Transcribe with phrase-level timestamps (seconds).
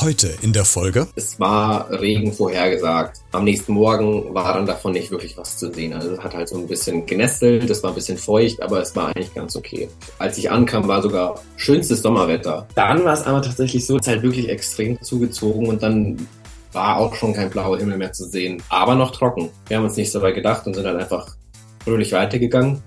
[0.00, 1.08] Heute in der Folge.
[1.16, 3.20] Es war Regen vorhergesagt.
[3.32, 5.92] Am nächsten Morgen war dann davon nicht wirklich was zu sehen.
[5.92, 8.94] Also es hat halt so ein bisschen genestelt, es war ein bisschen feucht, aber es
[8.94, 9.88] war eigentlich ganz okay.
[10.20, 12.68] Als ich ankam, war sogar schönstes Sommerwetter.
[12.76, 16.28] Dann war es aber tatsächlich so, es ist halt wirklich extrem zugezogen und dann
[16.72, 19.50] war auch schon kein blauer Himmel mehr zu sehen, aber noch trocken.
[19.66, 21.34] Wir haben uns nicht so weit gedacht und sind dann einfach
[21.82, 22.80] fröhlich weitergegangen.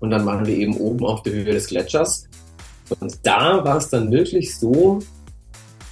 [0.00, 2.26] Und dann waren wir eben oben auf der Höhe des Gletschers.
[3.00, 5.00] Und da war es dann wirklich so,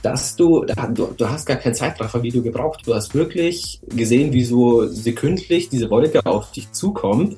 [0.07, 2.83] dass du, du, du hast gar kein Zeitraffer-Video gebraucht.
[2.87, 7.37] Du hast wirklich gesehen, wie so sekündlich diese Wolke auf dich zukommt.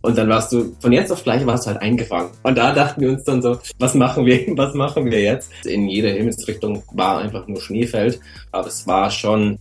[0.00, 2.30] Und dann warst du, von jetzt auf gleich warst du halt eingefangen.
[2.44, 5.50] Und da dachten wir uns dann so, was machen wir, was machen wir jetzt?
[5.66, 8.20] In jeder Himmelsrichtung war einfach nur Schneefeld.
[8.52, 9.58] Aber es war schon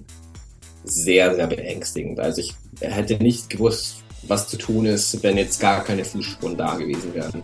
[0.85, 2.21] sehr, sehr beängstigend.
[2.21, 6.75] Also ich hätte nicht gewusst, was zu tun ist, wenn jetzt gar keine Fußspuren da
[6.75, 7.43] gewesen wären.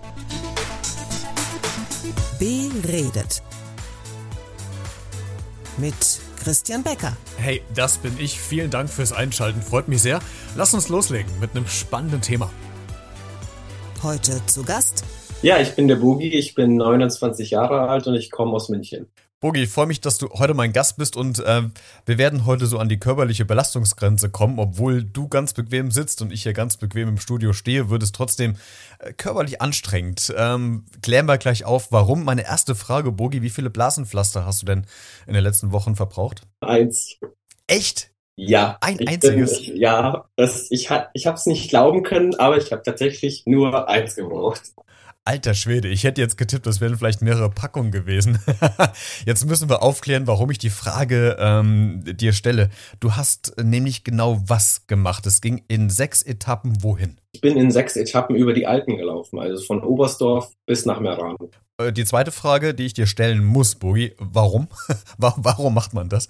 [2.40, 3.42] Beredet
[5.78, 5.96] mit
[6.44, 7.16] Christian Becker.
[7.38, 8.40] Hey, das bin ich.
[8.40, 9.62] Vielen Dank fürs Einschalten.
[9.62, 10.20] Freut mich sehr.
[10.56, 12.52] Lass uns loslegen mit einem spannenden Thema.
[14.04, 15.04] Heute zu Gast.
[15.42, 16.30] Ja, ich bin der Boogie.
[16.30, 19.08] Ich bin 29 Jahre alt und ich komme aus München.
[19.40, 21.62] Bogi, ich freue mich, dass du heute mein Gast bist und äh,
[22.08, 24.58] wir werden heute so an die körperliche Belastungsgrenze kommen.
[24.58, 28.12] Obwohl du ganz bequem sitzt und ich hier ganz bequem im Studio stehe, wird es
[28.12, 28.56] trotzdem
[28.98, 30.34] äh, körperlich anstrengend.
[30.36, 32.24] Ähm, klären wir gleich auf, warum.
[32.24, 34.88] Meine erste Frage, Bogi, wie viele Blasenpflaster hast du denn
[35.28, 36.42] in den letzten Wochen verbraucht?
[36.62, 37.18] Eins.
[37.68, 38.10] Echt?
[38.38, 38.80] Ja.
[38.82, 39.68] Ein einziges?
[39.68, 43.88] Bin, ja, das, ich, ich habe es nicht glauben können, aber ich habe tatsächlich nur
[43.88, 44.74] eins gebraucht.
[45.28, 48.40] Alter Schwede, ich hätte jetzt getippt, das wären vielleicht mehrere Packungen gewesen.
[49.26, 52.70] jetzt müssen wir aufklären, warum ich die Frage ähm, dir stelle.
[53.02, 55.26] Du hast nämlich genau was gemacht.
[55.26, 57.20] Es ging in sechs Etappen wohin?
[57.34, 61.36] Ich bin in sechs Etappen über die Alpen gelaufen, also von Oberstdorf bis nach Meran.
[61.78, 64.70] Äh, die zweite Frage, die ich dir stellen muss, Bogi, warum?
[65.18, 66.30] warum macht man das?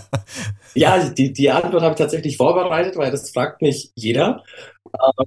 [0.74, 4.44] ja, die, die Antwort habe ich tatsächlich vorbereitet, weil das fragt mich jeder.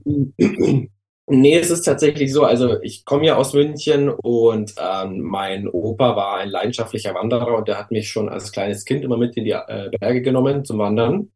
[0.06, 0.92] Ähm,
[1.28, 2.44] Nee, es ist tatsächlich so.
[2.44, 7.68] Also ich komme ja aus München und ähm, mein Opa war ein leidenschaftlicher Wanderer und
[7.68, 10.80] der hat mich schon als kleines Kind immer mit in die äh, Berge genommen zum
[10.80, 11.32] Wandern.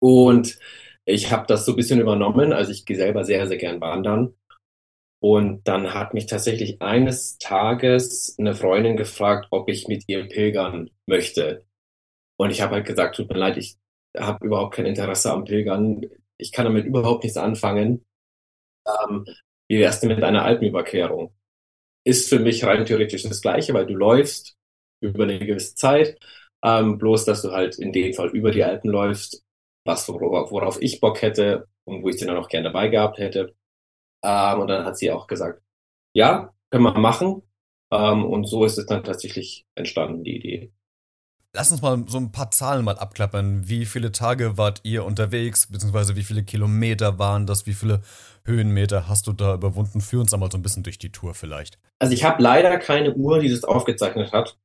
[0.00, 0.58] Und
[1.04, 2.52] ich habe das so ein bisschen übernommen.
[2.52, 4.34] Also ich gehe selber sehr, sehr gern wandern.
[5.20, 10.90] Und dann hat mich tatsächlich eines Tages eine Freundin gefragt, ob ich mit ihr pilgern
[11.06, 11.64] möchte.
[12.36, 13.76] Und ich habe halt gesagt, tut mir leid, ich
[14.18, 16.02] habe überhaupt kein Interesse am Pilgern.
[16.38, 18.04] Ich kann damit überhaupt nichts anfangen
[18.86, 19.24] ähm,
[19.68, 21.34] wie wär's denn mit einer Alpenüberquerung?
[22.04, 24.56] Ist für mich rein theoretisch das Gleiche, weil du läufst
[25.00, 26.18] über eine gewisse Zeit,
[26.64, 29.44] ähm, bloß dass du halt in dem Fall über die Alpen läufst,
[29.84, 33.18] was worauf, worauf ich Bock hätte und wo ich sie dann auch gern dabei gehabt
[33.18, 33.54] hätte.
[34.24, 35.62] Ähm, und dann hat sie auch gesagt,
[36.14, 37.42] ja, können wir machen.
[37.92, 40.72] Ähm, und so ist es dann tatsächlich entstanden, die Idee.
[41.54, 43.68] Lass uns mal so ein paar Zahlen mal abklappern.
[43.68, 48.00] Wie viele Tage wart ihr unterwegs, beziehungsweise wie viele Kilometer waren das, wie viele
[48.46, 50.00] Höhenmeter hast du da überwunden?
[50.00, 51.78] Führ uns einmal so ein bisschen durch die Tour vielleicht.
[51.98, 54.56] Also ich habe leider keine Uhr, die das aufgezeichnet hat.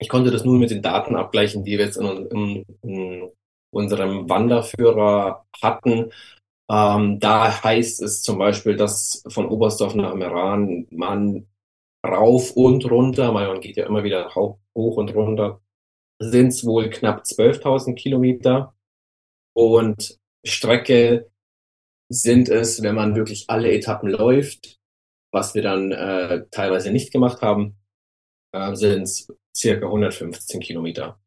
[0.00, 3.30] Ich konnte das nur mit den Daten abgleichen, die wir jetzt in, in, in
[3.70, 6.10] unserem Wanderführer hatten.
[6.68, 11.46] Ähm, da heißt es zum Beispiel, dass von Oberstdorf nach Meran man
[12.04, 15.60] rauf und runter, man geht ja immer wieder hoch und runter,
[16.18, 18.74] sind es wohl knapp 12.000 Kilometer
[19.54, 21.30] und Strecke
[22.08, 24.78] sind es, wenn man wirklich alle Etappen läuft,
[25.32, 27.76] was wir dann äh, teilweise nicht gemacht haben,
[28.52, 31.18] äh, sind es circa 115 Kilometer.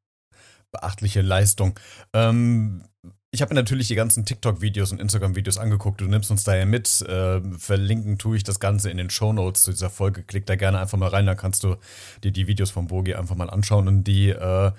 [0.72, 1.79] Beachtliche Leistung.
[2.13, 2.83] Ähm,
[3.31, 6.01] ich habe mir natürlich die ganzen TikTok-Videos und Instagram-Videos angeguckt.
[6.01, 7.01] Du nimmst uns daher mit.
[7.01, 10.23] Äh, verlinken tue ich das Ganze in den Show Notes zu dieser Folge.
[10.23, 11.75] Klick da gerne einfach mal rein, da kannst du
[12.23, 13.88] dir die Videos von Bogi einfach mal anschauen.
[13.88, 14.72] Und die äh,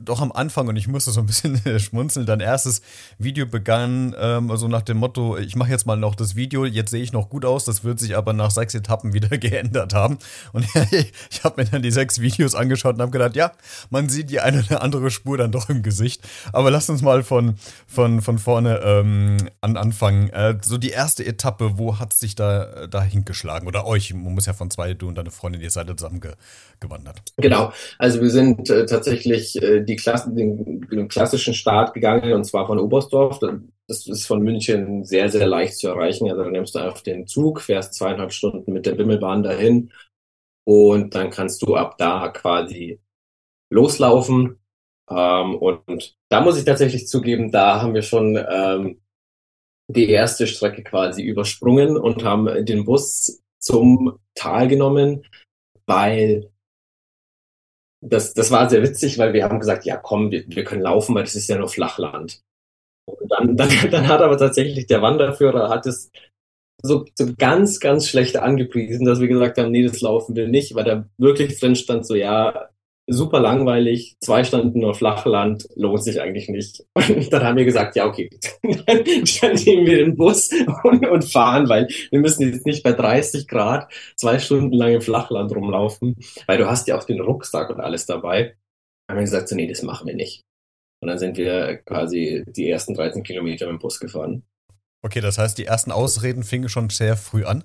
[0.00, 2.80] doch am Anfang, und ich musste so ein bisschen schmunzeln, dein erstes
[3.18, 6.64] Video begann ähm, so also nach dem Motto, ich mache jetzt mal noch das Video,
[6.64, 9.92] jetzt sehe ich noch gut aus, das wird sich aber nach sechs Etappen wieder geändert
[9.92, 10.18] haben.
[10.54, 13.52] Und ich habe mir dann die sechs Videos angeschaut und habe gedacht, ja,
[13.90, 16.22] man sieht die eine oder andere Spur dann doch im Gesicht.
[16.54, 17.56] Aber lass uns mal von
[17.92, 20.30] von, von vorne ähm, an anfangen.
[20.30, 23.68] Äh, so die erste Etappe, wo hat sich da, da hingeschlagen?
[23.68, 24.12] Oder euch?
[24.14, 26.32] Man muss ja von zwei, du und deine Freundin, ihr seid zusammen ge
[26.80, 27.22] gewandert.
[27.36, 27.72] Genau.
[27.98, 32.66] Also wir sind äh, tatsächlich äh, die Klasse, den, den, klassischen Start gegangen und zwar
[32.66, 33.38] von Oberstdorf.
[33.88, 36.28] Das ist von München sehr, sehr leicht zu erreichen.
[36.30, 39.92] Also dann nimmst du einfach den Zug, fährst zweieinhalb Stunden mit der Bimmelbahn dahin
[40.64, 43.00] und dann kannst du ab da quasi
[43.70, 44.61] loslaufen
[45.16, 49.00] ähm, und da muss ich tatsächlich zugeben, da haben wir schon ähm,
[49.88, 55.24] die erste Strecke quasi übersprungen und haben den Bus zum Tal genommen,
[55.86, 56.50] weil
[58.00, 61.14] das, das war sehr witzig, weil wir haben gesagt, ja komm, wir, wir können laufen,
[61.14, 62.42] weil das ist ja nur Flachland.
[63.06, 66.10] Und dann, dann, dann hat aber tatsächlich der Wanderführer hat es
[66.82, 70.74] so, so ganz, ganz schlecht angepriesen, dass wir gesagt haben, nee, das laufen wir nicht,
[70.74, 72.70] weil da wirklich drin stand so, ja,
[73.12, 76.84] super langweilig, zwei Stunden nur Flachland, lohnt sich eigentlich nicht.
[76.94, 78.30] Und dann haben wir gesagt, ja, okay,
[78.62, 80.50] dann, dann nehmen wir den Bus
[80.84, 85.00] und, und, fahren, weil wir müssen jetzt nicht bei 30 Grad zwei Stunden lang im
[85.00, 86.16] Flachland rumlaufen,
[86.46, 88.56] weil du hast ja auch den Rucksack und alles dabei.
[89.06, 90.42] Dann haben wir gesagt, so, nee, das machen wir nicht.
[91.02, 94.44] Und dann sind wir quasi die ersten 13 Kilometer mit dem Bus gefahren.
[95.04, 97.64] Okay, das heißt, die ersten Ausreden fingen schon sehr früh an.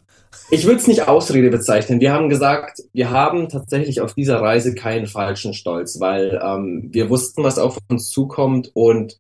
[0.50, 2.00] Ich würde es nicht Ausrede bezeichnen.
[2.00, 7.12] Wir haben gesagt, wir haben tatsächlich auf dieser Reise keinen falschen Stolz, weil ähm, wir
[7.12, 9.20] wussten, was auf uns zukommt und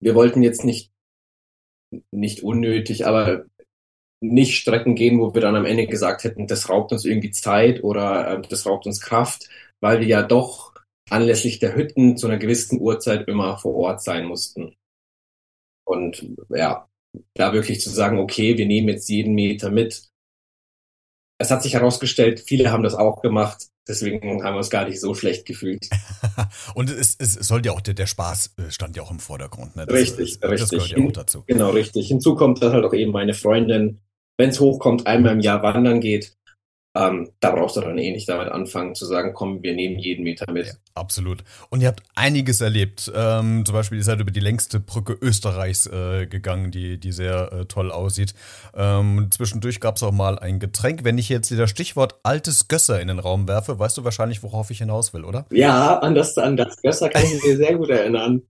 [0.00, 0.92] wir wollten jetzt nicht,
[2.12, 3.46] nicht unnötig, aber
[4.20, 7.82] nicht Strecken gehen, wo wir dann am Ende gesagt hätten, das raubt uns irgendwie Zeit
[7.82, 9.48] oder äh, das raubt uns Kraft,
[9.80, 10.74] weil wir ja doch
[11.08, 14.76] anlässlich der Hütten zu einer gewissen Uhrzeit immer vor Ort sein mussten.
[15.84, 16.89] Und ja,
[17.34, 20.10] da wirklich zu sagen, okay, wir nehmen jetzt jeden Meter mit.
[21.38, 23.68] Es hat sich herausgestellt, viele haben das auch gemacht.
[23.88, 25.88] Deswegen haben wir uns gar nicht so schlecht gefühlt.
[26.74, 29.74] und es, es sollte ja auch, der, der Spaß äh, stand ja auch im Vordergrund.
[29.74, 29.86] Ne?
[29.86, 30.78] Das, richtig, das, richtig.
[30.78, 31.44] Das gehört ja auch dazu.
[31.46, 32.08] Genau, richtig.
[32.08, 34.00] Hinzu kommt, dass halt auch eben meine Freundin,
[34.36, 36.36] wenn es hochkommt, einmal im Jahr wandern geht.
[36.94, 40.24] Ähm, da brauchst du dann eh nicht damit anfangen zu sagen, komm, wir nehmen jeden
[40.24, 40.66] Meter mit.
[40.66, 41.44] Ja, absolut.
[41.68, 43.10] Und ihr habt einiges erlebt.
[43.14, 47.52] Ähm, zum Beispiel, ihr seid über die längste Brücke Österreichs äh, gegangen, die, die sehr
[47.52, 48.34] äh, toll aussieht.
[48.74, 51.04] Ähm, zwischendurch gab es auch mal ein Getränk.
[51.04, 54.70] Wenn ich jetzt das Stichwort altes Gösser in den Raum werfe, weißt du wahrscheinlich, worauf
[54.70, 55.46] ich hinaus will, oder?
[55.52, 58.42] Ja, an das, an das Gösser kann ich mir sehr gut erinnern.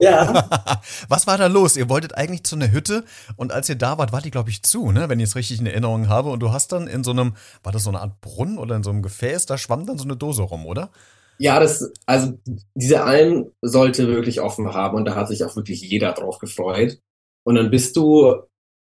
[0.00, 0.48] Ja.
[1.08, 1.76] Was war da los?
[1.76, 3.04] Ihr wolltet eigentlich zu einer Hütte
[3.36, 5.08] und als ihr da wart, war die, glaube ich, zu, ne?
[5.08, 6.30] Wenn ich es richtig in Erinnerung habe.
[6.30, 8.82] Und du hast dann in so einem, war das so eine Art Brunnen oder in
[8.82, 10.90] so einem Gefäß, da schwamm dann so eine Dose rum, oder?
[11.38, 12.38] Ja, das, also
[12.74, 16.98] diese Alm sollte wirklich offen haben und da hat sich auch wirklich jeder drauf gefreut.
[17.44, 18.34] Und dann bist du,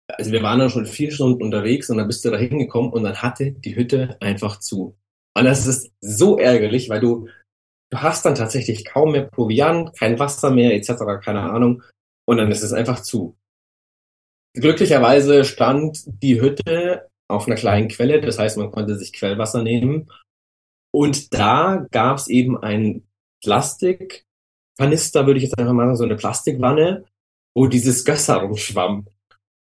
[0.07, 3.03] also wir waren dann schon vier Stunden unterwegs und dann bist du da hingekommen und
[3.03, 4.97] dann hatte die Hütte einfach zu.
[5.35, 7.27] Und das ist so ärgerlich, weil du
[7.91, 10.93] du hast dann tatsächlich kaum mehr Proviant, kein Wasser mehr, etc.,
[11.23, 11.83] keine Ahnung.
[12.25, 13.37] Und dann ist es einfach zu.
[14.53, 20.09] Glücklicherweise stand die Hütte auf einer kleinen Quelle, das heißt, man konnte sich Quellwasser nehmen.
[20.93, 23.03] Und da gab es eben ein
[23.43, 27.05] Plastikkanister, würde ich jetzt einfach mal sagen, so eine Plastikwanne,
[27.55, 29.07] wo dieses Gösser rumschwamm.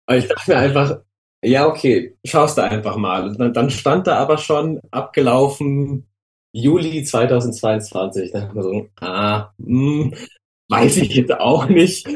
[0.07, 1.01] Und ich dachte mir einfach,
[1.43, 3.27] ja, okay, schaust du einfach mal.
[3.27, 6.07] Und dann stand da aber schon abgelaufen
[6.53, 8.31] Juli 2022.
[8.31, 10.13] Da ich mir so, ah, hm,
[10.69, 12.07] weiß ich jetzt auch nicht.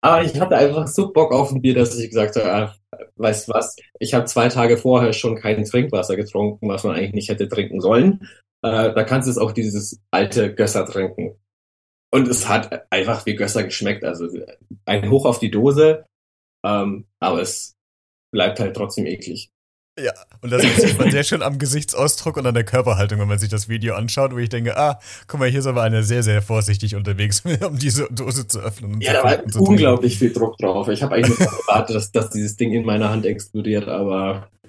[0.00, 2.74] Aber ich hatte einfach so Bock auf ein Bier, dass ich gesagt habe, ah,
[3.16, 7.28] weißt was, ich habe zwei Tage vorher schon kein Trinkwasser getrunken, was man eigentlich nicht
[7.28, 8.28] hätte trinken sollen.
[8.62, 11.36] Äh, da kannst du es auch dieses alte Gösser trinken.
[12.12, 14.04] Und es hat einfach wie Gösser geschmeckt.
[14.04, 14.28] Also
[14.84, 16.06] ein Hoch auf die Dose,
[16.64, 17.74] ähm, aber es
[18.32, 19.50] bleibt halt trotzdem eklig.
[19.98, 20.12] Ja,
[20.42, 23.48] und das sieht man sehr schön am Gesichtsausdruck und an der Körperhaltung, wenn man sich
[23.48, 26.42] das Video anschaut, wo ich denke, ah, guck mal, hier ist aber einer sehr, sehr
[26.42, 29.00] vorsichtig unterwegs, um diese Dose zu öffnen.
[29.00, 30.88] ja, da war unglaublich viel Druck drauf.
[30.88, 34.50] Ich habe eigentlich nicht erwartet, dass, dass dieses Ding in meiner Hand explodiert, aber.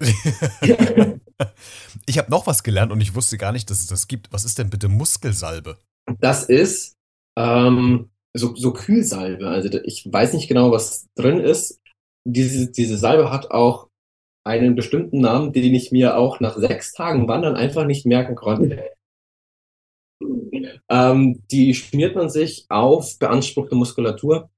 [2.06, 4.32] ich habe noch was gelernt und ich wusste gar nicht, dass es das gibt.
[4.32, 5.76] Was ist denn bitte Muskelsalbe?
[6.20, 6.96] Das ist
[7.38, 9.46] ähm, so, so Kühlsalbe.
[9.48, 11.80] Also ich weiß nicht genau, was drin ist.
[12.24, 13.87] Diese, diese Salbe hat auch
[14.48, 18.90] einen bestimmten Namen, den ich mir auch nach sechs Tagen Wandern einfach nicht merken konnte.
[20.88, 24.50] Ähm, die schmiert man sich auf beanspruchte Muskulatur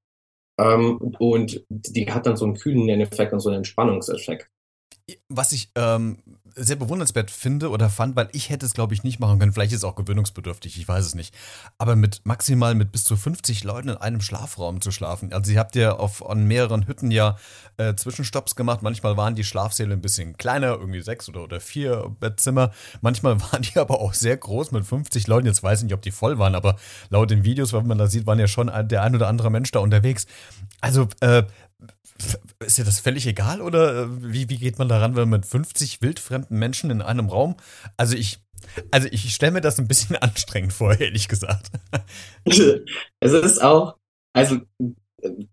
[0.58, 4.48] ähm, und die hat dann so einen kühlen Effekt und so einen Entspannungseffekt.
[5.28, 6.18] Was ich ähm,
[6.56, 9.52] sehr bewundernswert finde oder fand, weil ich hätte es, glaube ich, nicht machen können.
[9.52, 11.34] Vielleicht ist es auch gewöhnungsbedürftig, ich weiß es nicht.
[11.78, 15.32] Aber mit maximal mit bis zu 50 Leuten in einem Schlafraum zu schlafen.
[15.32, 17.36] Also, ihr habt ja auf an mehreren Hütten ja
[17.76, 18.82] äh, Zwischenstopps gemacht.
[18.82, 22.72] Manchmal waren die Schlafsäle ein bisschen kleiner, irgendwie sechs oder, oder vier Bettzimmer.
[23.00, 25.46] Manchmal waren die aber auch sehr groß mit 50 Leuten.
[25.46, 26.76] Jetzt weiß ich nicht, ob die voll waren, aber
[27.10, 29.70] laut den Videos, wenn man da sieht, waren ja schon der ein oder andere Mensch
[29.70, 30.26] da unterwegs.
[30.80, 31.44] Also, äh,
[32.60, 35.46] ist dir das völlig egal oder äh, wie, wie geht man daran, wenn man mit
[35.46, 37.56] 50 wildfremden Menschen in einem Raum?
[37.96, 38.38] Also ich,
[38.90, 41.70] also ich stelle mir das ein bisschen anstrengend vor, ehrlich gesagt.
[43.22, 43.96] Es ist auch,
[44.32, 44.58] also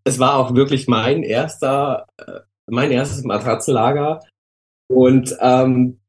[0.03, 4.21] es war auch wirklich mein erster, äh, mein erstes Matratzenlager
[4.89, 6.00] und ähm,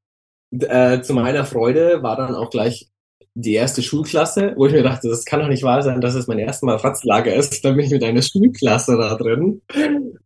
[0.50, 2.88] äh, zu meiner Freude war dann auch gleich
[3.40, 6.26] die erste Schulklasse, wo ich mir dachte, das kann doch nicht wahr sein, dass es
[6.26, 7.64] mein erstes Mal Fatzlager ist.
[7.64, 9.62] Dann bin ich mit einer Schulklasse da drin.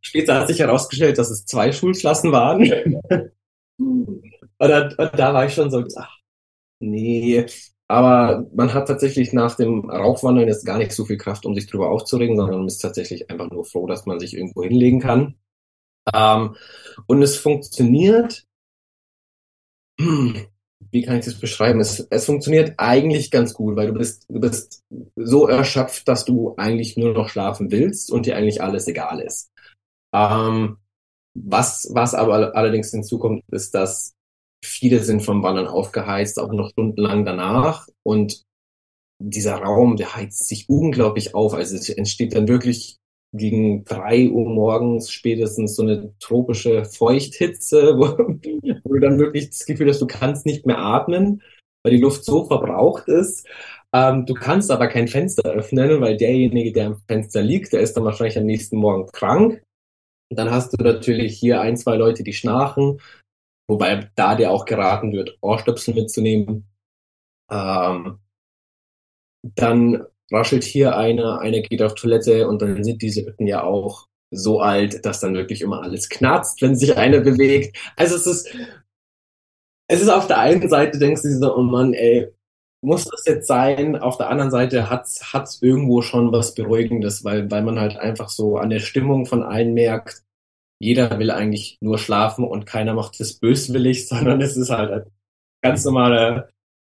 [0.00, 2.62] Später hat sich herausgestellt, dass es zwei Schulklassen waren.
[3.78, 4.22] und,
[4.58, 6.16] dann, und da war ich schon so, ach,
[6.80, 7.46] nee,
[7.88, 11.66] Aber man hat tatsächlich nach dem Rauchwandern jetzt gar nicht so viel Kraft, um sich
[11.66, 15.36] drüber aufzuregen, sondern man ist tatsächlich einfach nur froh, dass man sich irgendwo hinlegen kann.
[16.14, 16.56] Ähm,
[17.06, 18.44] und es funktioniert,
[20.92, 21.80] wie kann ich das beschreiben?
[21.80, 24.82] Es, es funktioniert eigentlich ganz gut, weil du bist, du bist
[25.16, 29.50] so erschöpft, dass du eigentlich nur noch schlafen willst und dir eigentlich alles egal ist.
[30.14, 30.76] Ähm,
[31.34, 34.14] was, was aber allerdings hinzukommt, ist, dass
[34.62, 37.88] viele sind vom Wandern aufgeheizt, auch noch stundenlang danach.
[38.02, 38.44] Und
[39.18, 41.54] dieser Raum, der heizt sich unglaublich auf.
[41.54, 42.98] Also es entsteht dann wirklich
[43.32, 48.18] gegen drei Uhr morgens spätestens so eine tropische Feuchthitze, wo,
[48.84, 51.42] wo du dann wirklich das Gefühl hast, du kannst nicht mehr atmen,
[51.82, 53.46] weil die Luft so verbraucht ist.
[53.94, 57.94] Ähm, du kannst aber kein Fenster öffnen, weil derjenige, der am Fenster liegt, der ist
[57.96, 59.62] dann wahrscheinlich am nächsten Morgen krank.
[60.30, 63.00] Und dann hast du natürlich hier ein, zwei Leute, die schnarchen,
[63.68, 66.66] wobei da dir auch geraten wird, Ohrstöpsel mitzunehmen.
[67.50, 68.18] Ähm,
[69.42, 74.08] dann raschelt hier einer, einer geht auf Toilette und dann sind diese Hütten ja auch
[74.30, 77.76] so alt, dass dann wirklich immer alles knarzt, wenn sich einer bewegt.
[77.96, 78.54] Also es ist,
[79.88, 82.28] es ist auf der einen Seite denkst du so, oh Mann, ey,
[82.82, 83.96] muss das jetzt sein?
[83.96, 88.28] Auf der anderen Seite hat's hat's irgendwo schon was Beruhigendes, weil weil man halt einfach
[88.28, 90.22] so an der Stimmung von allen merkt,
[90.80, 95.10] jeder will eigentlich nur schlafen und keiner macht es böswillig, sondern es ist halt ein
[95.62, 96.48] ganz normaler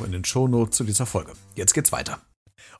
[0.00, 1.32] auch in den Shownotes zu dieser Folge.
[1.54, 2.20] Jetzt geht's weiter.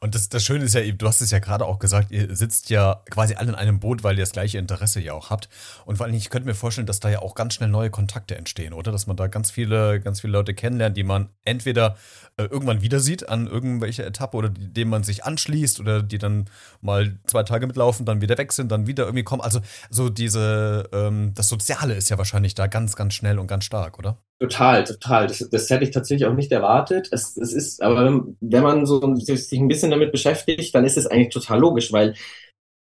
[0.02, 2.70] Und das, das Schöne ist ja, du hast es ja gerade auch gesagt, ihr sitzt
[2.70, 5.50] ja quasi alle in einem Boot, weil ihr das gleiche Interesse ja auch habt.
[5.84, 8.36] Und vor allem, ich könnte mir vorstellen, dass da ja auch ganz schnell neue Kontakte
[8.36, 8.92] entstehen, oder?
[8.92, 11.96] Dass man da ganz viele, ganz viele Leute kennenlernt, die man entweder
[12.38, 16.48] äh, irgendwann wieder sieht an irgendwelcher Etappe oder denen man sich anschließt oder die dann
[16.80, 19.42] mal zwei Tage mitlaufen, dann wieder weg sind, dann wieder irgendwie kommen.
[19.42, 19.60] Also
[19.90, 23.98] so diese, ähm, das Soziale ist ja wahrscheinlich da ganz, ganz schnell und ganz stark,
[23.98, 24.16] oder?
[24.40, 25.26] Total, total.
[25.26, 27.08] Das, das hätte ich tatsächlich auch nicht erwartet.
[27.12, 31.06] Es, es ist, aber wenn man so sich ein bisschen damit beschäftigt, dann ist es
[31.06, 32.14] eigentlich total logisch, weil,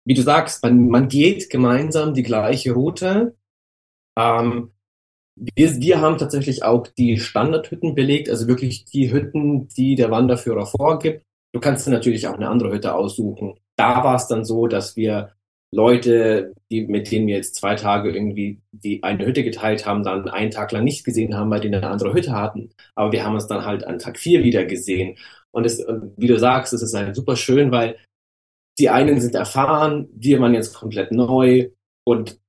[0.06, 3.36] wie du sagst, man, man geht gemeinsam die gleiche Route.
[4.18, 4.72] Ähm,
[5.36, 10.68] wir, wir haben tatsächlich auch die Standardhütten belegt, also wirklich die Hütten, die der Wanderführer
[10.68, 11.26] vorgibt.
[11.54, 13.56] Du kannst dir natürlich auch eine andere Hütte aussuchen.
[13.78, 15.34] Da war es dann so, dass wir
[15.74, 20.30] Leute, die, mit denen wir jetzt zwei Tage irgendwie die eine Hütte geteilt haben, dann
[20.30, 22.70] einen Tag lang nicht gesehen haben, weil die eine andere Hütte hatten.
[22.96, 25.18] Aber wir haben uns dann halt an Tag vier wieder gesehen.
[25.52, 25.84] Und es,
[26.18, 27.98] wie du sagst, es ist halt super schön, weil
[28.80, 31.70] die einen sind erfahren, wir waren jetzt komplett neu
[32.04, 32.40] und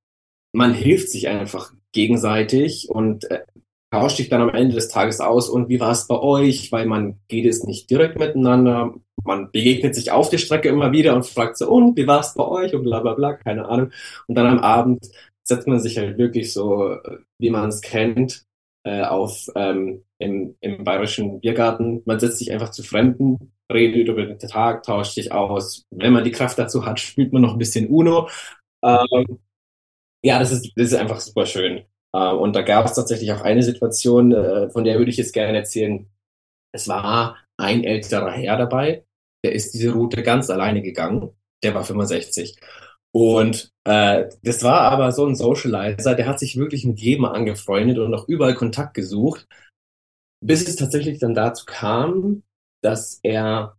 [0.53, 3.45] man hilft sich einfach gegenseitig und äh,
[3.95, 6.87] tauscht dich dann am Ende des Tages aus und wie war es bei euch, weil
[6.87, 11.27] man geht es nicht direkt miteinander, man begegnet sich auf der Strecke immer wieder und
[11.27, 13.93] fragt so, und wie war es bei euch und bla bla bla, keine Ahnung.
[14.27, 15.07] Und dann am Abend
[15.45, 16.97] setzt man sich halt wirklich so,
[17.39, 18.45] wie man es kennt,
[18.85, 22.03] äh, auf ähm, im, im bayerischen Biergarten.
[22.05, 25.85] Man setzt sich einfach zu Fremden, redet über den Tag, tauscht sich aus.
[25.91, 28.29] Wenn man die Kraft dazu hat, spielt man noch ein bisschen Uno.
[28.83, 29.39] Ähm,
[30.23, 31.85] ja, das ist, das ist einfach super schön.
[32.15, 35.33] Äh, und da gab es tatsächlich auch eine Situation, äh, von der würde ich jetzt
[35.35, 36.09] gerne erzählen.
[36.73, 39.05] Es war ein älterer Herr dabei,
[39.45, 41.31] der ist diese Route ganz alleine gegangen.
[41.63, 42.59] Der war 65.
[43.13, 47.99] Und äh, das war aber so ein Socializer, der hat sich wirklich mit jedem angefreundet
[47.99, 49.47] und auch überall Kontakt gesucht,
[50.41, 52.43] bis es tatsächlich dann dazu kam,
[52.83, 53.77] dass er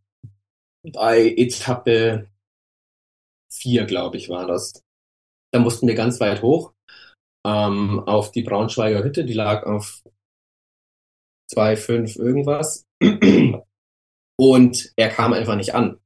[0.84, 2.30] bei Etappe
[3.52, 4.84] 4, glaube ich, war das.
[5.52, 6.75] Da mussten wir ganz weit hoch
[7.46, 10.02] ähm, auf die Braunschweiger Hütte, die lag auf
[11.54, 12.86] 2,5 irgendwas.
[14.38, 16.00] Und er kam einfach nicht an.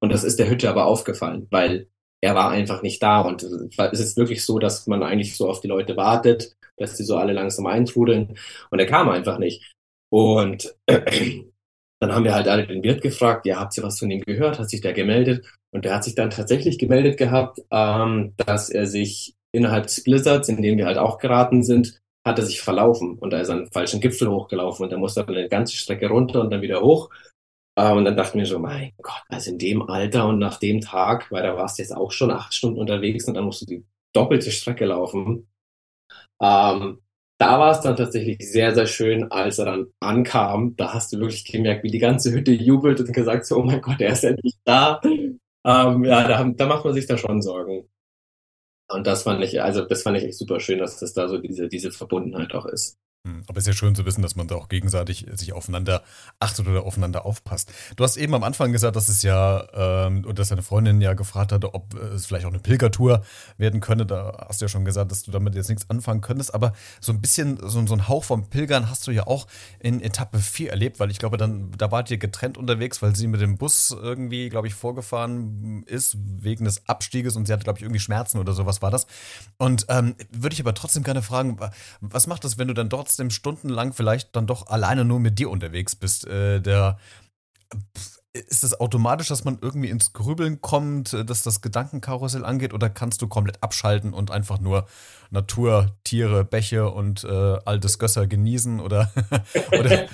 [0.00, 1.88] Und das ist der Hütte aber aufgefallen, weil
[2.22, 3.22] er war einfach nicht da.
[3.22, 7.04] Und es ist wirklich so, dass man eigentlich so auf die Leute wartet, dass die
[7.04, 8.36] so alle langsam eintrudeln.
[8.70, 9.72] Und er kam einfach nicht.
[10.10, 14.20] Und dann haben wir halt alle den Wirt gefragt, ja, habt ihr was von ihm
[14.20, 14.58] gehört?
[14.58, 15.46] Hat sich der gemeldet?
[15.72, 20.48] Und der hat sich dann tatsächlich gemeldet gehabt, ähm, dass er sich innerhalb des Blizzards,
[20.48, 23.56] in dem wir halt auch geraten sind, hat er sich verlaufen und da ist er
[23.56, 26.82] einen falschen Gipfel hochgelaufen und da musste er eine ganze Strecke runter und dann wieder
[26.82, 27.10] hoch.
[27.78, 30.80] Äh, und dann dachten wir so, mein Gott, also in dem Alter und nach dem
[30.80, 33.66] Tag, weil da warst du jetzt auch schon acht Stunden unterwegs und dann musst du
[33.66, 33.84] die
[34.14, 35.48] doppelte Strecke laufen.
[36.42, 36.98] Ähm,
[37.38, 40.74] da war es dann tatsächlich sehr, sehr schön, als er dann ankam.
[40.76, 43.82] Da hast du wirklich gemerkt, wie die ganze Hütte jubelt und gesagt so, oh mein
[43.82, 45.00] Gott, er ist endlich da.
[45.04, 47.88] Ähm, ja, da, da macht man sich da schon Sorgen.
[48.88, 51.38] Und das fand ich, also das fand ich echt super schön, dass das da so
[51.38, 52.98] diese, diese Verbundenheit auch ist.
[53.26, 56.04] Hm, aber es ist ja schön zu wissen, dass man da auch gegenseitig sich aufeinander
[56.38, 57.72] achtet oder aufeinander aufpasst.
[57.96, 59.66] Du hast eben am Anfang gesagt, dass es ja,
[60.06, 63.24] ähm, dass deine Freundin ja gefragt hatte, ob es vielleicht auch eine Pilgertour
[63.58, 64.06] werden könnte.
[64.06, 66.54] Da hast du ja schon gesagt, dass du damit jetzt nichts anfangen könntest.
[66.54, 69.48] Aber so ein bisschen, so, so ein Hauch vom Pilgern hast du ja auch
[69.80, 73.26] in Etappe 4 erlebt, weil ich glaube, dann, da wart ihr getrennt unterwegs, weil sie
[73.26, 77.80] mit dem Bus irgendwie, glaube ich, vorgefahren ist wegen des Abstieges und sie hatte, glaube
[77.80, 79.08] ich, irgendwie Schmerzen oder sowas war das.
[79.56, 81.58] Und ähm, würde ich aber trotzdem gerne fragen,
[82.00, 85.38] was macht das, wenn du dann dort trotzdem stundenlang vielleicht dann doch alleine nur mit
[85.38, 86.26] dir unterwegs bist.
[86.26, 86.98] Äh, der
[88.34, 92.90] ist es automatisch, dass man irgendwie ins Grübeln kommt, äh, dass das Gedankenkarussell angeht, oder
[92.90, 94.86] kannst du komplett abschalten und einfach nur
[95.30, 98.80] Natur, Tiere, Bäche und äh, altes Gösser genießen?
[98.80, 99.10] Oder,
[99.78, 100.06] oder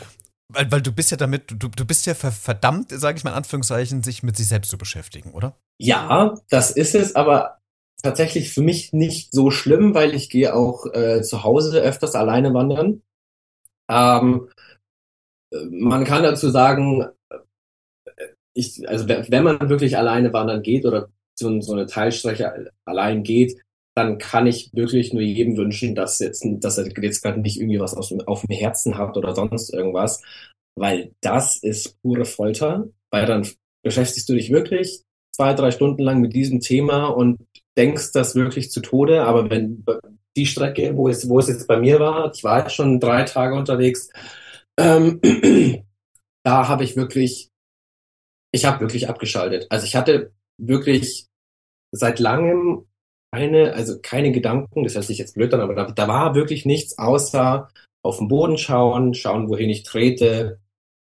[0.48, 3.36] weil, weil du bist ja damit, du, du bist ja verdammt, sage ich mal in
[3.38, 5.56] Anführungszeichen, sich mit sich selbst zu beschäftigen, oder?
[5.78, 7.61] Ja, das ist es, aber
[8.02, 12.52] tatsächlich für mich nicht so schlimm, weil ich gehe auch äh, zu Hause öfters alleine
[12.54, 13.02] wandern.
[13.90, 14.48] Ähm,
[15.70, 17.38] man kann dazu sagen, äh,
[18.54, 23.60] ich, also wenn man wirklich alleine wandern geht oder so, so eine Teilstrecke allein geht,
[23.94, 27.80] dann kann ich wirklich nur jedem wünschen, dass jetzt, dass er jetzt gerade nicht irgendwie
[27.80, 30.22] was aus, auf dem Herzen hat oder sonst irgendwas,
[30.78, 33.46] weil das ist pure Folter, weil dann
[33.84, 35.02] beschäftigst du dich wirklich
[35.34, 37.40] zwei, drei Stunden lang mit diesem Thema und
[37.76, 39.84] denkst das wirklich zu Tode, aber wenn
[40.36, 43.24] die Strecke, wo es, wo es jetzt bei mir war, ich war jetzt schon drei
[43.24, 44.10] Tage unterwegs,
[44.78, 45.20] ähm,
[46.44, 47.50] da habe ich wirklich,
[48.52, 49.66] ich habe wirklich abgeschaltet.
[49.70, 51.26] Also ich hatte wirklich
[51.92, 52.86] seit langem
[53.34, 56.66] keine, also keine Gedanken, das hört sich jetzt blöd an, aber da, da war wirklich
[56.66, 57.68] nichts außer
[58.02, 60.60] auf den Boden schauen, schauen, wohin ich trete,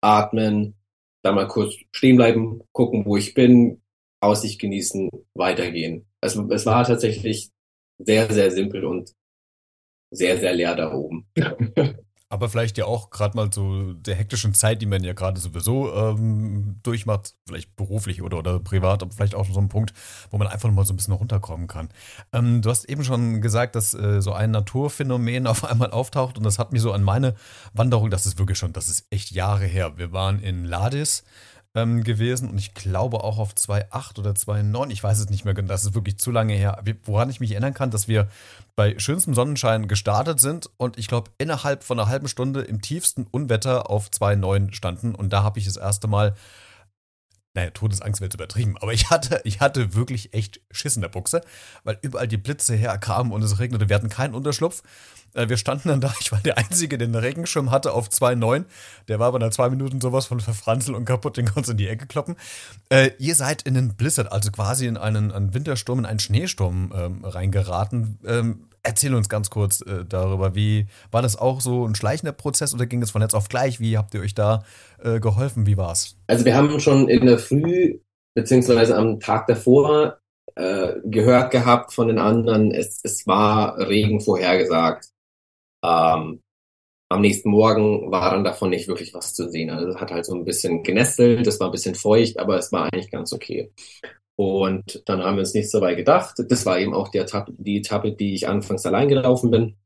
[0.02, 0.76] atmen,
[1.24, 3.82] da mal kurz stehen bleiben, gucken, wo ich bin,
[4.20, 6.06] Aussicht genießen, weitergehen.
[6.22, 7.50] Also es war tatsächlich
[7.98, 9.12] sehr, sehr simpel und
[10.10, 11.26] sehr, sehr leer da oben.
[12.28, 15.92] Aber vielleicht ja auch gerade mal so der hektischen Zeit, die man ja gerade sowieso
[15.94, 19.92] ähm, durchmacht, vielleicht beruflich oder, oder privat, aber vielleicht auch so ein Punkt,
[20.30, 21.90] wo man einfach mal so ein bisschen runterkommen kann.
[22.32, 26.44] Ähm, du hast eben schon gesagt, dass äh, so ein Naturphänomen auf einmal auftaucht und
[26.44, 27.34] das hat mich so an meine
[27.74, 29.98] Wanderung, das ist wirklich schon, das ist echt Jahre her.
[29.98, 31.24] Wir waren in Ladis
[31.74, 35.54] ähm, gewesen und ich glaube auch auf 2.8 oder 2.9, ich weiß es nicht mehr
[35.54, 36.82] genau, das ist wirklich zu lange her.
[37.04, 38.28] Woran ich mich erinnern kann, dass wir
[38.76, 43.26] bei schönstem Sonnenschein gestartet sind und ich glaube innerhalb von einer halben Stunde im tiefsten
[43.30, 46.34] Unwetter auf 2.9 standen und da habe ich das erste Mal
[47.54, 51.42] naja, Todesangst wird übertrieben, aber ich hatte, ich hatte wirklich echt Schiss in der Buchse,
[51.84, 53.88] weil überall die Blitze herkamen und es regnete.
[53.88, 54.82] Wir hatten keinen Unterschlupf
[55.34, 58.64] äh, wir standen dann da, ich war der Einzige, der den Regenschirm hatte auf 2,9.
[59.08, 61.78] Der war aber nach zwei Minuten sowas von verfranzelt und kaputt, den konntest du in
[61.78, 62.36] die Ecke kloppen.
[62.88, 66.92] Äh, ihr seid in einen Blizzard, also quasi in einen, einen Wintersturm, in einen Schneesturm
[66.94, 68.18] ähm, reingeraten.
[68.26, 72.74] Ähm, erzähl uns ganz kurz äh, darüber, wie war das auch so ein schleichender Prozess
[72.74, 73.80] oder ging es von jetzt auf gleich?
[73.80, 74.64] Wie habt ihr euch da
[75.02, 75.66] äh, geholfen?
[75.66, 76.16] Wie war's?
[76.26, 77.98] Also wir haben schon in der Früh
[78.34, 80.18] beziehungsweise am Tag davor
[80.54, 85.08] äh, gehört gehabt von den anderen, es, es war Regen vorhergesagt.
[85.84, 86.40] Ähm,
[87.08, 89.70] am nächsten Morgen war dann davon nicht wirklich was zu sehen.
[89.70, 92.72] Also es hat halt so ein bisschen genestelt, es war ein bisschen feucht, aber es
[92.72, 93.70] war eigentlich ganz okay.
[94.36, 96.36] Und dann haben wir uns nichts dabei gedacht.
[96.48, 99.76] Das war eben auch die Etappe, die Etappe, die ich anfangs allein gelaufen bin.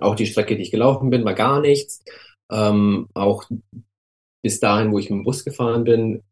[0.00, 2.02] Auch die Strecke, die ich gelaufen bin, war gar nichts.
[2.50, 3.44] Ähm, auch
[4.42, 6.22] bis dahin, wo ich mit dem Bus gefahren bin,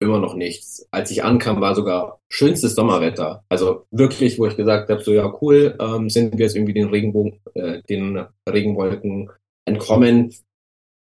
[0.00, 0.86] immer noch nichts.
[0.90, 3.44] Als ich ankam, war sogar schönstes Sommerwetter.
[3.48, 6.88] Also wirklich, wo ich gesagt habe, so ja cool, ähm, sind wir jetzt irgendwie den
[6.88, 9.30] Regenbogen, äh, den Regenwolken
[9.64, 10.34] entkommen,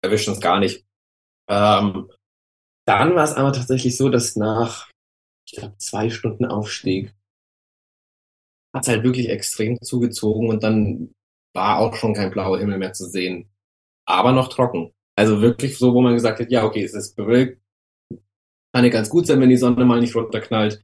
[0.01, 0.85] erwischt uns gar nicht.
[1.49, 2.09] Ähm,
[2.85, 4.89] dann war es aber tatsächlich so, dass nach,
[5.47, 7.13] ich glaube, zwei Stunden Aufstieg
[8.75, 11.13] hat halt wirklich extrem zugezogen und dann
[11.55, 13.49] war auch schon kein blauer Himmel mehr zu sehen.
[14.05, 14.91] Aber noch trocken.
[15.17, 17.61] Also wirklich so, wo man gesagt hat, ja, okay, es ist bewölkt,
[18.73, 20.81] kann ja ganz gut sein, wenn die Sonne mal nicht runterknallt.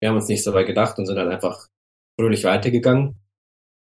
[0.00, 1.68] Wir haben uns nicht so weit gedacht und sind dann einfach
[2.18, 3.20] fröhlich weitergegangen.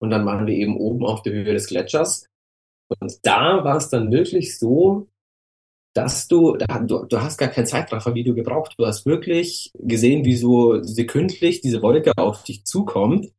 [0.00, 2.26] Und dann waren wir eben oben auf der Höhe des Gletschers.
[2.88, 5.08] Und da war es dann wirklich so,
[5.94, 8.74] dass du, du, du hast gar kein Zeitraffer-Video gebraucht.
[8.78, 13.32] Du hast wirklich gesehen, wie so sekündlich diese Wolke auf dich zukommt.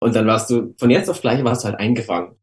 [0.00, 2.36] Und dann warst du, von jetzt auf gleich warst du halt eingefangen.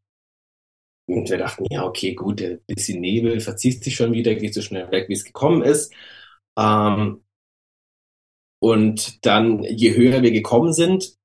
[1.06, 4.62] Und wir dachten, ja, okay, gut, ein bisschen Nebel verzieht sich schon wieder, geht so
[4.62, 5.92] schnell weg, wie es gekommen ist.
[6.56, 7.24] Ähm,
[8.60, 11.16] und dann, je höher wir gekommen sind,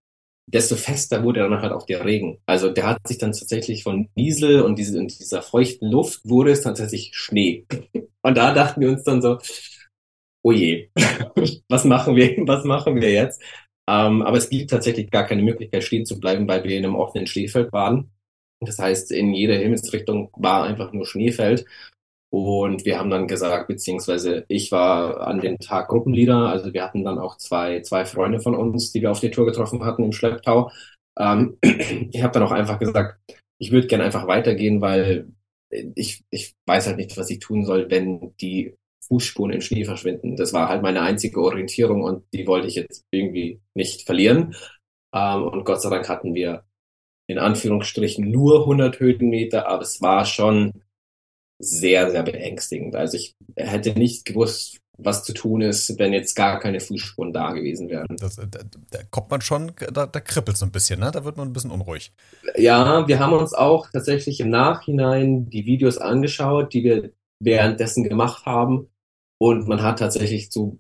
[0.48, 2.40] desto fester wurde dann halt auch der Regen.
[2.46, 6.52] Also der hat sich dann tatsächlich von Niesel und diese, in dieser feuchten Luft wurde
[6.52, 7.66] es tatsächlich Schnee.
[8.24, 9.38] Und da dachten wir uns dann so,
[10.44, 10.90] oh je,
[11.70, 13.42] was machen wir, was machen wir jetzt?
[13.90, 16.96] Ähm, aber es gibt tatsächlich gar keine Möglichkeit, stehen zu bleiben, weil wir in einem
[16.96, 18.12] offenen Schneefeld waren.
[18.60, 21.66] Das heißt, in jeder Himmelsrichtung war einfach nur Schneefeld.
[22.30, 27.04] Und wir haben dann gesagt, beziehungsweise ich war an dem Tag Gruppenleader, also wir hatten
[27.06, 30.12] dann auch zwei, zwei Freunde von uns, die wir auf der Tour getroffen hatten im
[30.12, 30.70] Schlepptau.
[31.18, 33.20] Ähm, ich habe dann auch einfach gesagt,
[33.60, 35.30] ich würde gerne einfach weitergehen, weil
[35.96, 38.76] ich, ich weiß halt nicht, was ich tun soll, wenn die
[39.08, 40.36] Fußspuren im Schnee verschwinden.
[40.36, 44.56] Das war halt meine einzige Orientierung und die wollte ich jetzt irgendwie nicht verlieren.
[45.14, 46.66] Ähm, und Gott sei Dank hatten wir
[47.28, 50.74] in Anführungsstrichen nur 100 Höhenmeter, aber es war schon
[51.60, 52.96] sehr, sehr beängstigend.
[52.96, 57.52] Also ich hätte nicht gewusst, was zu tun ist, wenn jetzt gar keine Fußspuren da
[57.52, 58.08] gewesen wären.
[58.18, 61.12] Das, da, da, kommt man schon, da, da kribbelt es ein bisschen, ne?
[61.12, 62.14] Da wird man ein bisschen unruhig.
[62.56, 68.46] Ja, wir haben uns auch tatsächlich im Nachhinein die Videos angeschaut, die wir währenddessen gemacht
[68.46, 68.90] haben.
[69.40, 70.80] Und man hat tatsächlich so,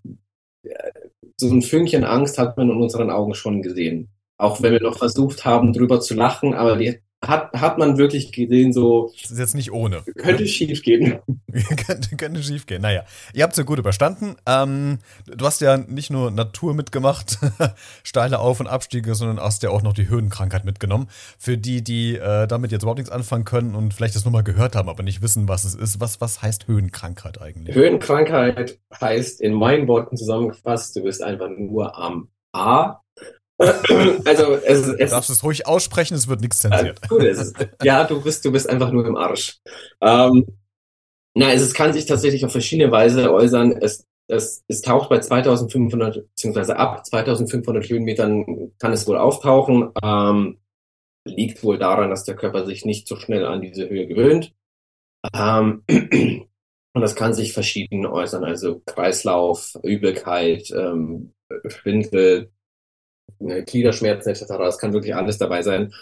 [1.39, 4.09] so ein Fünkchen Angst hat man in unseren Augen schon gesehen.
[4.39, 8.31] Auch wenn wir noch versucht haben, drüber zu lachen, aber die hat, hat man wirklich
[8.31, 9.11] gesehen, so.
[9.21, 10.03] Das ist jetzt nicht ohne.
[10.17, 11.19] Könnte schief gehen.
[11.87, 12.81] könnte, könnte schief gehen.
[12.81, 13.03] Naja,
[13.33, 14.35] ihr habt es ja gut überstanden.
[14.45, 17.39] Ähm, du hast ja nicht nur Natur mitgemacht,
[18.03, 21.07] steile Auf- und Abstiege, sondern hast ja auch noch die Höhenkrankheit mitgenommen.
[21.39, 24.43] Für die, die äh, damit jetzt überhaupt nichts anfangen können und vielleicht das nur mal
[24.43, 25.99] gehört haben, aber nicht wissen, was es ist.
[25.99, 27.75] Was, was heißt Höhenkrankheit eigentlich?
[27.75, 33.01] Höhenkrankheit heißt in meinen Worten zusammengefasst, du bist einfach nur am A
[33.59, 37.07] also es, es, du darfst es ruhig aussprechen, es wird nichts zensiert.
[37.09, 39.59] Gut, ist, ja, du bist, du bist einfach nur im Arsch.
[40.01, 40.45] Ähm,
[41.33, 43.77] na, es, es kann sich tatsächlich auf verschiedene Weise äußern.
[43.81, 49.91] Es, es, es taucht bei 2500 beziehungsweise ab 2500 Höhenmetern kann es wohl auftauchen.
[50.03, 50.59] Ähm,
[51.25, 54.53] liegt wohl daran, dass der Körper sich nicht so schnell an diese Höhe gewöhnt.
[55.33, 61.33] Ähm, und das kann sich verschieden äußern, also Kreislauf, Übelkeit, ähm,
[61.67, 62.51] Schwindel,
[63.39, 64.43] Gliederschmerzen etc.
[64.67, 65.93] Es kann wirklich alles dabei sein.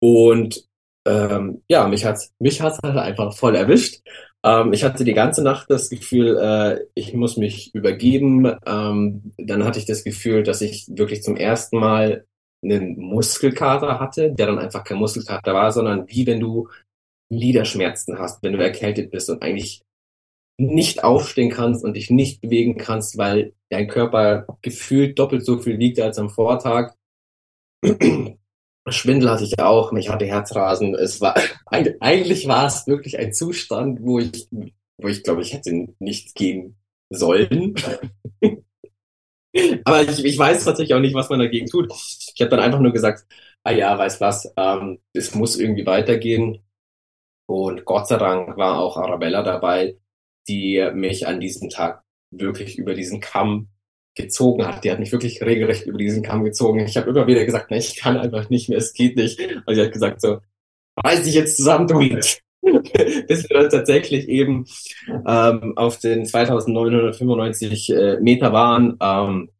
[0.00, 0.64] Und
[1.06, 4.02] ähm, ja, mich hat's mich hat's halt einfach voll erwischt.
[4.44, 8.46] Ähm, ich hatte die ganze Nacht das Gefühl, äh, ich muss mich übergeben.
[8.66, 12.26] Ähm, dann hatte ich das Gefühl, dass ich wirklich zum ersten Mal
[12.62, 16.68] einen Muskelkater hatte, der dann einfach kein Muskelkater war, sondern wie wenn du
[17.30, 19.82] Gliederschmerzen hast, wenn du erkältet bist und eigentlich
[20.58, 25.78] nicht aufstehen kannst und dich nicht bewegen kannst, weil dein Körper gefühlt doppelt so viel
[25.78, 26.94] wiegt als am Vortag.
[28.88, 30.94] Schwindel hatte ich auch, mich hatte Herzrasen.
[30.94, 31.34] Es war
[31.66, 36.76] eigentlich war es wirklich ein Zustand, wo ich, wo ich glaube, ich hätte nicht gehen
[37.10, 37.74] sollen.
[39.84, 41.92] Aber ich, ich weiß tatsächlich auch nicht, was man dagegen tut.
[41.92, 43.26] Ich habe dann einfach nur gesagt,
[43.64, 46.64] ah ja, weiß was, ähm, es muss irgendwie weitergehen.
[47.46, 49.96] Und Gott sei Dank war auch Arabella dabei,
[50.48, 53.68] die mich an diesem Tag wirklich über diesen Kamm
[54.14, 54.84] gezogen hat.
[54.84, 56.80] Die hat mich wirklich regelrecht über diesen Kamm gezogen.
[56.80, 59.40] Ich habe immer wieder gesagt, nee, ich kann einfach nicht mehr, es geht nicht.
[59.64, 60.38] Und sie hat gesagt so,
[61.04, 61.98] reiß dich jetzt zusammen, du
[63.28, 64.66] Bis wir dann tatsächlich eben
[65.26, 69.50] ähm, auf den 2995 äh, Meter waren ähm,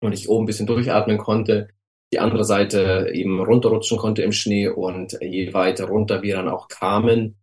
[0.00, 1.68] und ich oben ein bisschen durchatmen konnte,
[2.10, 6.68] die andere Seite eben runterrutschen konnte im Schnee und je weiter runter wir dann auch
[6.68, 7.36] kamen,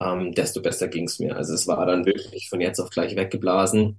[0.00, 1.36] ähm, desto besser ging's mir.
[1.36, 3.98] Also es war dann wirklich von jetzt auf gleich weggeblasen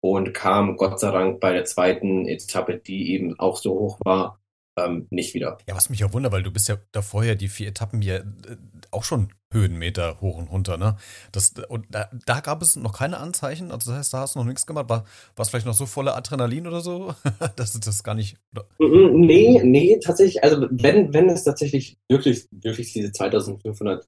[0.00, 4.40] und kam Gott sei Dank bei der zweiten Etappe, die eben auch so hoch war,
[4.78, 5.58] ähm, nicht wieder.
[5.66, 8.16] Ja, was mich auch wundert, weil du bist ja da vorher die vier Etappen hier
[8.16, 8.56] äh,
[8.90, 10.96] auch schon Höhenmeter hoch und runter, ne?
[11.32, 14.40] Das, und da, da, gab es noch keine Anzeichen, also das heißt, da hast du
[14.40, 14.88] noch nichts gemacht.
[14.88, 15.04] War,
[15.38, 17.14] es vielleicht noch so voller Adrenalin oder so?
[17.56, 18.36] das ist das gar nicht.
[18.52, 18.66] Oder?
[18.78, 24.06] Nee, nee, tatsächlich, also wenn, wenn es tatsächlich wirklich, wirklich diese 2500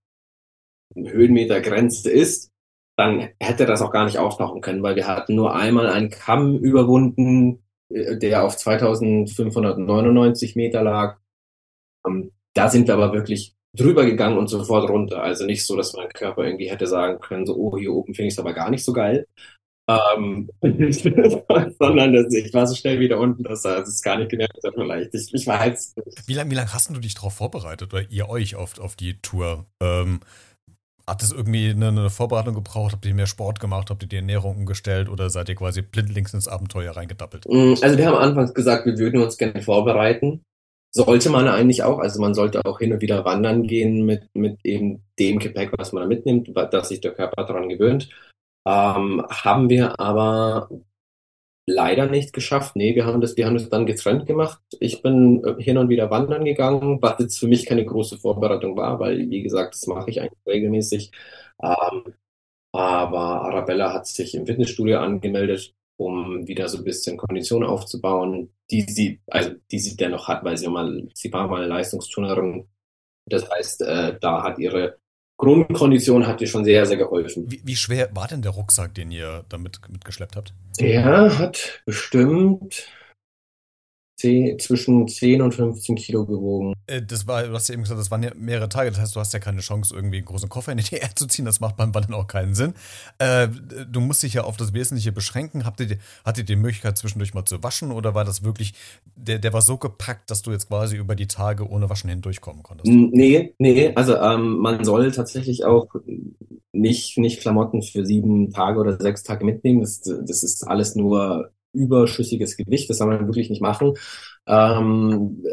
[1.06, 2.50] Höhenmeter Grenze ist,
[2.96, 6.58] dann hätte das auch gar nicht auftauchen können, weil wir hatten nur einmal einen Kamm
[6.58, 11.18] überwunden, äh, der auf 2599 Meter lag.
[12.06, 15.22] Ähm, da sind wir aber wirklich drüber gegangen und sofort runter.
[15.22, 18.28] Also nicht so, dass mein Körper irgendwie hätte sagen können, so, oh, hier oben finde
[18.28, 19.26] ich es aber gar nicht so geil.
[19.88, 20.50] Ähm,
[21.78, 25.14] sondern dass ich war so schnell wieder unten, dass es gar nicht gemerkt hat, vielleicht.
[25.14, 25.94] Ich, ich weiß.
[26.26, 29.18] Wie lange wie lang hast du dich darauf vorbereitet oder ihr euch auf, auf die
[29.22, 29.64] Tour?
[29.80, 30.20] Ähm,
[31.09, 32.92] hat es irgendwie eine, eine, Vorbereitung gebraucht?
[32.92, 33.90] Habt ihr mehr Sport gemacht?
[33.90, 37.47] Habt ihr die Ernährung umgestellt oder seid ihr quasi blindlings ins Abenteuer reingedappelt?
[37.49, 40.42] Mm, also wir haben anfangs gesagt, wir würden uns gerne vorbereiten.
[40.94, 41.99] Sollte man eigentlich auch.
[41.99, 45.92] Also man sollte auch hin und wieder wandern gehen mit, mit eben dem Gepäck, was
[45.92, 48.09] man da mitnimmt, dass sich der Körper daran gewöhnt.
[48.66, 50.68] Ähm, haben wir aber
[51.68, 52.76] leider nicht geschafft.
[52.76, 54.61] Nee, wir haben das, wir haben das dann getrennt gemacht.
[54.81, 58.76] Ich bin äh, hin und wieder wandern gegangen, was jetzt für mich keine große Vorbereitung
[58.76, 61.12] war, weil, wie gesagt, das mache ich eigentlich regelmäßig.
[61.62, 62.14] Ähm,
[62.72, 68.83] aber Arabella hat sich im Fitnessstudio angemeldet, um wieder so ein bisschen Kondition aufzubauen, die
[68.83, 72.68] sie, also die sie dennoch hat, weil sie mal, sie war mal Leistungsturnerin.
[73.26, 74.98] Das heißt, äh, da hat ihre
[75.38, 77.44] Grundkondition hat dir schon sehr, sehr geholfen.
[77.48, 80.53] Wie, wie, schwer war denn der Rucksack, den ihr damit mitgeschleppt habt?
[80.81, 82.88] Der hat bestimmt
[84.18, 86.74] 10, zwischen 10 und 15 Kilo gewogen.
[86.87, 88.90] Äh, das war, du hast ja eben gesagt, das waren ja mehrere Tage.
[88.90, 91.26] Das heißt, du hast ja keine Chance, irgendwie einen großen Koffer in die DR zu
[91.26, 91.44] ziehen.
[91.44, 92.74] Das macht beim Wandern auch keinen Sinn.
[93.18, 93.48] Äh,
[93.88, 95.64] du musst dich ja auf das Wesentliche beschränken.
[95.64, 97.92] Habt ihr, hattet ihr die Möglichkeit, zwischendurch mal zu waschen?
[97.92, 98.74] Oder war das wirklich,
[99.14, 102.64] der, der war so gepackt, dass du jetzt quasi über die Tage ohne Waschen hindurchkommen
[102.64, 102.90] konntest?
[102.90, 103.92] Nee, nee.
[103.94, 105.87] Also ähm, man soll tatsächlich auch
[106.72, 109.81] nicht, nicht Klamotten für sieben Tage oder sechs Tage mitnehmen.
[109.81, 112.88] Das, das ist alles nur überschüssiges Gewicht.
[112.90, 113.94] Das soll man wirklich nicht machen.
[114.46, 115.44] Ähm,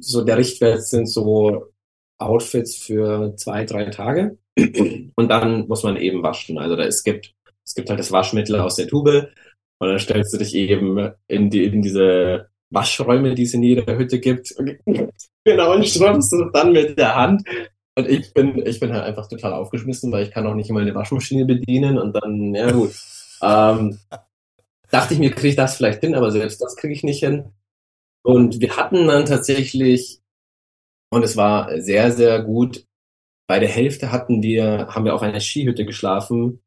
[0.00, 1.72] so der Richtwert sind so
[2.18, 4.38] Outfits für zwei, drei Tage.
[4.56, 6.58] Und dann muss man eben waschen.
[6.58, 9.28] Also da, es gibt, es gibt halt das Waschmittel aus der Tube.
[9.78, 13.96] Und dann stellst du dich eben in, die, in diese Waschräume, die es in jeder
[13.96, 14.54] Hütte gibt.
[15.44, 17.42] genau, und schrubbst du dann mit der Hand.
[17.96, 20.80] Und ich bin, ich bin halt einfach total aufgeschmissen, weil ich kann auch nicht immer
[20.80, 21.98] eine Waschmaschine bedienen.
[21.98, 22.92] Und dann, ja gut.
[23.42, 23.98] Ähm,
[24.94, 27.52] dachte ich mir, kriege ich das vielleicht hin, aber selbst das kriege ich nicht hin.
[28.22, 30.20] Und wir hatten dann tatsächlich,
[31.10, 32.86] und es war sehr, sehr gut,
[33.48, 36.62] bei der Hälfte hatten wir, haben wir auf einer Skihütte geschlafen,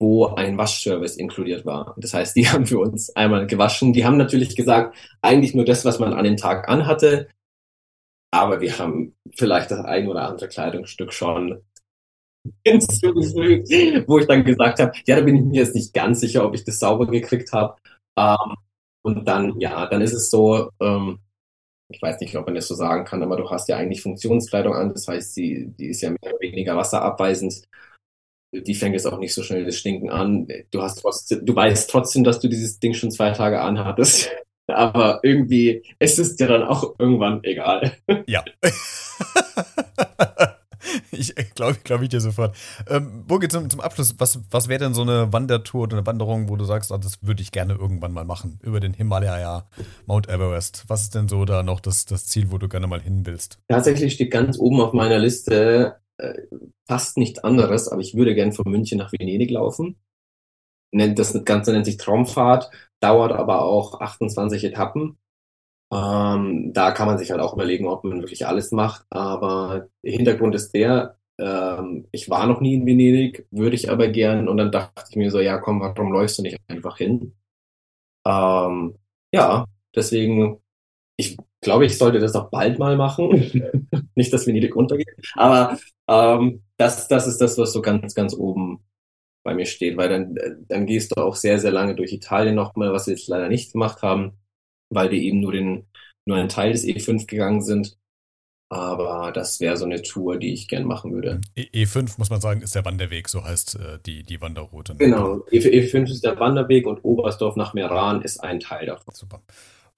[0.00, 1.94] wo ein Waschservice inkludiert war.
[1.98, 3.92] Das heißt, die haben für uns einmal gewaschen.
[3.92, 7.28] Die haben natürlich gesagt, eigentlich nur das, was man an dem Tag anhatte.
[8.30, 11.62] Aber wir haben vielleicht das ein oder andere Kleidungsstück schon
[12.66, 13.68] hinzugefügt,
[14.08, 16.54] wo ich dann gesagt habe, ja, da bin ich mir jetzt nicht ganz sicher, ob
[16.54, 17.76] ich das sauber gekriegt habe.
[18.18, 18.56] Ähm,
[19.04, 21.18] und dann, ja, dann ist es so, ähm,
[21.92, 24.74] ich weiß nicht, ob man das so sagen kann, aber du hast ja eigentlich Funktionskleidung
[24.74, 27.64] an, das heißt, die, die ist ja mehr oder weniger wasserabweisend.
[28.54, 30.46] Die fängt jetzt auch nicht so schnell das Stinken an.
[30.70, 34.30] Du hast trotzdem, du weißt trotzdem, dass du dieses Ding schon zwei Tage anhattest.
[34.68, 37.96] Aber irgendwie ist es dir dann auch irgendwann egal.
[38.26, 38.44] Ja.
[41.30, 42.56] Ich glaube glaub ich dir sofort.
[42.88, 46.48] Ähm, Burgi, zum, zum Abschluss, was, was wäre denn so eine Wandertour oder eine Wanderung,
[46.48, 48.58] wo du sagst, ah, das würde ich gerne irgendwann mal machen?
[48.62, 49.68] Über den Himalaya,
[50.06, 50.84] Mount Everest.
[50.88, 53.58] Was ist denn so da noch das, das Ziel, wo du gerne mal hin willst?
[53.68, 56.34] Tatsächlich steht ganz oben auf meiner Liste äh,
[56.86, 59.96] fast nichts anderes, aber ich würde gerne von München nach Venedig laufen.
[60.92, 65.16] Das Ganze nennt sich Traumfahrt, dauert aber auch 28 Etappen.
[65.92, 69.04] Ähm, da kann man sich halt auch überlegen, ob man wirklich alles macht.
[69.10, 74.08] Aber der Hintergrund ist der, ähm, ich war noch nie in Venedig, würde ich aber
[74.08, 74.48] gern.
[74.48, 77.34] Und dann dachte ich mir so, ja komm, warum läufst du nicht einfach hin?
[78.26, 78.98] Ähm,
[79.34, 80.62] ja, deswegen,
[81.16, 83.30] ich glaube, ich sollte das auch bald mal machen.
[84.14, 85.08] nicht, dass Venedig runtergeht.
[85.34, 85.78] Aber
[86.08, 88.80] ähm, das, das ist das, was so ganz, ganz oben
[89.44, 92.92] bei mir steht, weil dann, dann gehst du auch sehr, sehr lange durch Italien nochmal,
[92.92, 94.38] was wir jetzt leider nicht gemacht haben
[94.94, 95.86] weil wir eben nur den
[96.24, 97.98] nur einen Teil des E5 gegangen sind.
[98.68, 101.42] Aber das wäre so eine Tour, die ich gern machen würde.
[101.54, 104.94] E 5 muss man sagen, ist der Wanderweg, so heißt äh, die, die Wanderroute.
[104.94, 109.12] Genau, E, E5 ist der Wanderweg und Oberstdorf nach Meran ist ein Teil davon.
[109.14, 109.42] Super.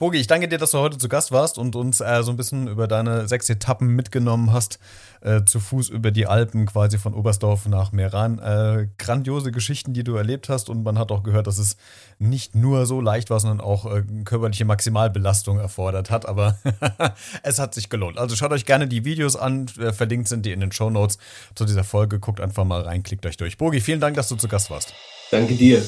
[0.00, 2.36] Bogi, ich danke dir, dass du heute zu Gast warst und uns äh, so ein
[2.36, 4.80] bisschen über deine sechs Etappen mitgenommen hast,
[5.20, 8.40] äh, zu Fuß über die Alpen, quasi von Oberstdorf nach Meran.
[8.40, 11.76] Äh, grandiose Geschichten, die du erlebt hast und man hat auch gehört, dass es
[12.18, 16.58] nicht nur so leicht war, sondern auch äh, körperliche Maximalbelastung erfordert hat, aber
[17.44, 18.18] es hat sich gelohnt.
[18.18, 21.18] Also schaut euch gerne die Videos an, äh, verlinkt sind die in den Show Notes
[21.54, 22.18] zu dieser Folge.
[22.18, 23.58] Guckt einfach mal rein, klickt euch durch.
[23.58, 24.92] Bogi, vielen Dank, dass du zu Gast warst.
[25.30, 25.84] Danke dir.